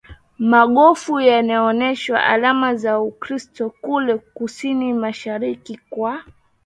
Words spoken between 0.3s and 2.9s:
maghofu yanaonyesha alama